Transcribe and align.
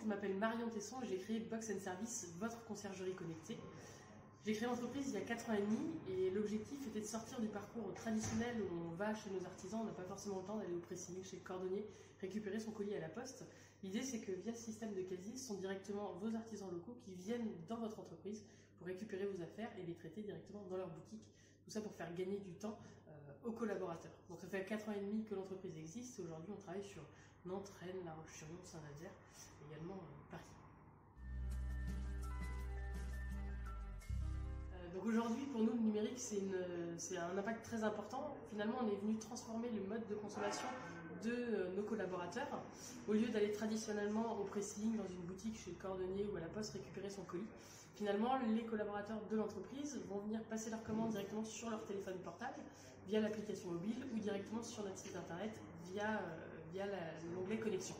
je 0.00 0.06
m'appelle 0.06 0.34
Marion 0.36 0.68
Tesson 0.68 0.96
et 1.02 1.06
j'ai 1.06 1.18
créé 1.18 1.38
Box 1.40 1.70
and 1.70 1.80
Service, 1.80 2.28
votre 2.38 2.64
conciergerie 2.64 3.14
connectée. 3.14 3.58
J'ai 4.44 4.52
créé 4.54 4.68
l'entreprise 4.68 5.08
il 5.08 5.14
y 5.14 5.16
a 5.16 5.20
4 5.20 5.50
ans 5.50 5.54
et 5.54 5.60
demi 5.60 5.90
et 6.08 6.30
l'objectif 6.30 6.86
était 6.86 7.00
de 7.00 7.04
sortir 7.04 7.40
du 7.40 7.48
parcours 7.48 7.92
traditionnel 7.94 8.56
où 8.62 8.90
on 8.90 8.94
va 8.94 9.14
chez 9.14 9.28
nos 9.30 9.44
artisans, 9.44 9.80
on 9.82 9.84
n'a 9.84 9.92
pas 9.92 10.04
forcément 10.04 10.38
le 10.38 10.46
temps 10.46 10.56
d'aller 10.56 10.74
au 10.74 10.78
pressing 10.78 11.22
chez 11.24 11.36
le 11.36 11.42
cordonnier, 11.42 11.84
récupérer 12.20 12.60
son 12.60 12.70
colis 12.70 12.94
à 12.94 13.00
la 13.00 13.08
poste. 13.08 13.44
L'idée 13.82 14.02
c'est 14.02 14.20
que 14.20 14.32
via 14.32 14.54
ce 14.54 14.62
système 14.62 14.94
de 14.94 15.02
casier, 15.02 15.36
ce 15.36 15.48
sont 15.48 15.58
directement 15.58 16.12
vos 16.22 16.34
artisans 16.34 16.70
locaux 16.70 16.96
qui 17.04 17.12
viennent 17.12 17.50
dans 17.68 17.78
votre 17.78 17.98
entreprise 17.98 18.44
pour 18.78 18.86
récupérer 18.86 19.26
vos 19.26 19.42
affaires 19.42 19.70
et 19.78 19.86
les 19.86 19.94
traiter 19.94 20.22
directement 20.22 20.64
dans 20.70 20.76
leur 20.76 20.88
boutique. 20.88 21.26
Tout 21.66 21.72
ça 21.72 21.80
pour 21.80 21.92
faire 21.94 22.14
gagner 22.14 22.38
du 22.38 22.54
temps 22.54 22.78
euh, 23.08 23.12
aux 23.44 23.50
collaborateurs. 23.50 24.12
Donc 24.28 24.38
ça 24.40 24.46
fait 24.46 24.64
4 24.64 24.88
ans 24.88 24.92
et 24.92 25.00
demi 25.00 25.24
que 25.24 25.34
l'entreprise 25.34 25.76
existe 25.76 26.20
aujourd'hui 26.20 26.52
on 26.56 26.60
travaille 26.60 26.84
sur 26.84 27.02
Nantes, 27.44 27.72
Rennes, 27.80 28.04
La 28.04 28.12
Roche-sur-Yon, 28.12 28.62
Saint-Nazaire, 28.62 29.10
également 29.68 29.94
euh, 29.94 30.30
Paris. 30.30 30.44
Euh, 34.74 34.94
donc 34.94 35.06
aujourd'hui, 35.06 35.46
pour 35.46 35.62
nous, 35.62 35.72
le 35.72 35.80
numérique, 35.80 36.20
c'est 36.20 37.16
un 37.18 37.36
impact 37.36 37.64
très 37.64 37.82
important. 37.82 38.36
Finalement, 38.50 38.78
on 38.84 38.88
est 38.88 39.00
venu 39.00 39.18
transformer 39.18 39.70
le 39.70 39.82
mode 39.82 40.06
de 40.06 40.14
consommation 40.14 40.68
de 41.24 41.30
euh, 41.30 41.76
nos 41.76 41.82
collaborateurs. 41.82 42.62
Au 43.08 43.12
lieu 43.12 43.28
d'aller 43.28 43.52
traditionnellement 43.52 44.38
au 44.40 44.44
pressing, 44.44 44.96
dans 44.96 45.06
une 45.06 45.22
boutique 45.22 45.56
chez 45.56 45.70
le 45.70 45.76
cordonnier 45.76 46.26
ou 46.32 46.36
à 46.36 46.40
la 46.40 46.46
poste 46.46 46.72
récupérer 46.72 47.10
son 47.10 47.22
colis, 47.22 47.46
finalement, 47.94 48.38
les 48.54 48.64
collaborateurs 48.64 49.20
de 49.30 49.36
l'entreprise 49.36 50.00
vont 50.08 50.18
venir 50.18 50.42
passer 50.44 50.70
leurs 50.70 50.82
commandes 50.82 51.10
directement 51.10 51.44
sur 51.44 51.70
leur 51.70 51.84
téléphone 51.84 52.18
portable, 52.24 52.60
via 53.06 53.20
l'application 53.20 53.70
mobile 53.70 54.04
ou 54.14 54.18
directement 54.18 54.62
sur 54.62 54.82
notre 54.82 54.98
site 54.98 55.16
internet 55.16 55.52
via, 55.92 56.18
euh, 56.18 56.46
via 56.72 56.86
l'onglet 57.34 57.58
connexion. 57.58 57.94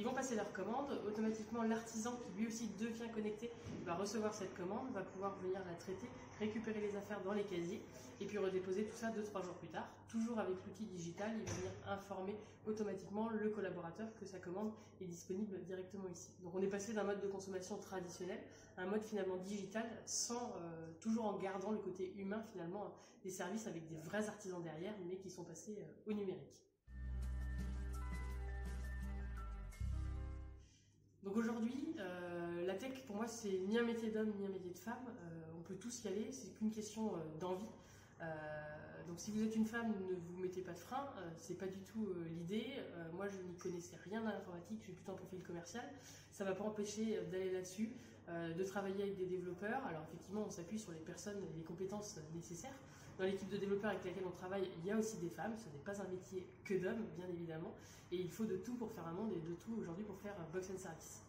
Ils 0.00 0.06
vont 0.06 0.14
passer 0.14 0.34
leur 0.34 0.50
commande, 0.54 0.98
automatiquement 1.06 1.62
l'artisan 1.62 2.16
qui 2.16 2.40
lui 2.40 2.46
aussi 2.46 2.68
devient 2.78 3.10
connecté 3.12 3.52
va 3.84 3.96
recevoir 3.96 4.32
cette 4.32 4.54
commande, 4.54 4.90
va 4.94 5.02
pouvoir 5.02 5.36
venir 5.40 5.60
la 5.62 5.74
traiter, 5.74 6.08
récupérer 6.38 6.80
les 6.80 6.96
affaires 6.96 7.22
dans 7.22 7.34
les 7.34 7.42
casiers 7.42 7.82
et 8.18 8.24
puis 8.24 8.38
redéposer 8.38 8.86
tout 8.86 8.96
ça 8.96 9.10
2-3 9.10 9.44
jours 9.44 9.56
plus 9.56 9.68
tard. 9.68 9.86
Toujours 10.08 10.38
avec 10.38 10.56
l'outil 10.64 10.86
digital, 10.86 11.32
il 11.38 11.44
va 11.44 11.52
venir 11.52 11.72
informer 11.86 12.34
automatiquement 12.66 13.28
le 13.28 13.50
collaborateur 13.50 14.08
que 14.18 14.24
sa 14.24 14.38
commande 14.38 14.72
est 15.02 15.04
disponible 15.04 15.60
directement 15.64 16.08
ici. 16.10 16.30
Donc 16.42 16.54
on 16.54 16.62
est 16.62 16.68
passé 16.70 16.94
d'un 16.94 17.04
mode 17.04 17.20
de 17.20 17.28
consommation 17.28 17.76
traditionnel 17.76 18.40
à 18.78 18.84
un 18.84 18.86
mode 18.86 19.02
finalement 19.02 19.36
digital 19.36 19.84
sans 20.06 20.54
euh, 20.62 20.92
toujours 21.00 21.26
en 21.26 21.36
gardant 21.36 21.72
le 21.72 21.78
côté 21.78 22.14
humain 22.16 22.42
finalement 22.52 22.94
des 23.22 23.30
services 23.30 23.66
avec 23.66 23.86
des 23.86 23.98
vrais 23.98 24.26
artisans 24.30 24.62
derrière 24.62 24.94
mais 25.06 25.16
qui 25.16 25.28
sont 25.28 25.44
passés 25.44 25.76
euh, 25.78 26.10
au 26.10 26.14
numérique. 26.14 26.64
Donc 31.30 31.44
aujourd'hui, 31.44 31.94
euh, 32.00 32.66
la 32.66 32.74
tech 32.74 33.04
pour 33.06 33.14
moi 33.14 33.28
c'est 33.28 33.60
ni 33.68 33.78
un 33.78 33.84
métier 33.84 34.10
d'homme 34.10 34.32
ni 34.36 34.46
un 34.46 34.48
métier 34.48 34.72
de 34.72 34.78
femme. 34.78 35.06
Euh, 35.06 35.42
on 35.56 35.62
peut 35.62 35.76
tous 35.76 36.02
y 36.02 36.08
aller, 36.08 36.26
c'est 36.32 36.48
qu'une 36.58 36.72
question 36.72 37.14
euh, 37.14 37.38
d'envie. 37.38 37.70
donc 39.06 39.20
si 39.20 39.30
vous 39.30 39.40
êtes 39.44 39.54
une 39.54 39.64
femme, 39.64 39.92
ne 40.08 40.16
vous 40.16 40.42
mettez 40.42 40.60
pas 40.60 40.72
de 40.72 40.78
frein, 40.78 41.06
c'est 41.36 41.56
pas 41.56 41.68
du 41.68 41.78
tout 41.82 42.08
l'idée. 42.30 42.66
moi 43.14 43.28
je 43.28 43.38
n'y 43.48 43.56
connaissais 43.58 43.96
rien 44.04 44.26
à 44.26 44.32
l'informatique, 44.32 44.80
j'ai 44.84 44.92
plutôt 44.92 45.12
un 45.12 45.16
profil 45.16 45.40
commercial. 45.44 45.84
Ça 46.32 46.42
va 46.42 46.52
pas 46.52 46.64
empêcher 46.64 47.20
d'aller 47.30 47.52
là-dessus, 47.52 47.90
de 48.28 48.64
travailler 48.64 49.02
avec 49.04 49.16
des 49.16 49.26
développeurs. 49.26 49.86
Alors 49.86 50.02
effectivement 50.08 50.44
on 50.46 50.50
s'appuie 50.50 50.80
sur 50.80 50.90
les 50.90 50.98
personnes 50.98 51.38
et 51.38 51.58
les 51.58 51.62
compétences 51.62 52.18
nécessaires. 52.34 52.78
Dans 53.18 53.24
l'équipe 53.24 53.48
de 53.48 53.56
développeurs 53.56 53.90
avec 53.90 54.04
laquelle 54.04 54.26
on 54.26 54.36
travaille, 54.36 54.68
il 54.78 54.86
y 54.86 54.90
a 54.90 54.98
aussi 54.98 55.18
des 55.18 55.30
femmes, 55.30 55.54
ce 55.56 55.66
n'est 55.66 55.84
pas 55.84 56.02
un 56.02 56.08
métier 56.08 56.46
que 56.64 56.74
d'hommes 56.74 57.06
bien 57.16 57.28
évidemment. 57.28 57.72
Et 58.12 58.20
il 58.20 58.30
faut 58.30 58.44
de 58.44 58.56
tout 58.56 58.74
pour 58.74 58.90
faire 58.92 59.06
un 59.06 59.12
monde 59.12 59.32
et 59.32 59.40
de 59.40 59.54
tout 59.54 59.74
aujourd'hui 59.78 60.04
pour 60.04 60.18
faire 60.18 60.34
Box 60.52 60.70
and 60.70 60.78
Service. 60.78 61.22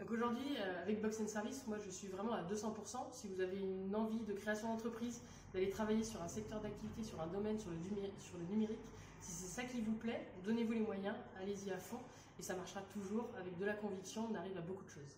Donc 0.00 0.10
aujourd'hui, 0.10 0.56
euh, 0.58 0.82
avec 0.82 1.00
Box 1.00 1.20
and 1.20 1.28
Service, 1.28 1.66
moi 1.66 1.78
je 1.78 1.88
suis 1.88 2.08
vraiment 2.08 2.32
à 2.32 2.42
200%. 2.42 3.12
Si 3.12 3.28
vous 3.28 3.40
avez 3.40 3.58
une 3.58 3.94
envie 3.94 4.18
de 4.18 4.32
création 4.32 4.68
d'entreprise, 4.68 5.22
d'aller 5.52 5.70
travailler 5.70 6.02
sur 6.02 6.20
un 6.20 6.28
secteur 6.28 6.60
d'activité, 6.60 7.02
sur 7.04 7.20
un 7.20 7.28
domaine, 7.28 7.58
sur 7.58 7.70
le 7.70 7.76
numérique, 7.76 8.78
si 9.20 9.32
c'est 9.32 9.62
ça 9.62 9.64
qui 9.64 9.80
vous 9.80 9.94
plaît, 9.94 10.26
donnez-vous 10.44 10.72
les 10.72 10.80
moyens, 10.80 11.16
allez-y 11.40 11.70
à 11.70 11.78
fond 11.78 12.00
et 12.38 12.42
ça 12.42 12.54
marchera 12.54 12.82
toujours. 12.92 13.30
Avec 13.38 13.56
de 13.56 13.64
la 13.64 13.74
conviction, 13.74 14.28
on 14.30 14.34
arrive 14.34 14.58
à 14.58 14.60
beaucoup 14.60 14.84
de 14.84 14.90
choses. 14.90 15.16